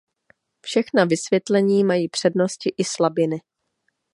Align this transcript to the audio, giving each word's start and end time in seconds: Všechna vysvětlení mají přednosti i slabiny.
Všechna 0.61 1.05
vysvětlení 1.05 1.83
mají 1.83 2.09
přednosti 2.09 2.69
i 2.77 2.83
slabiny. 2.83 3.39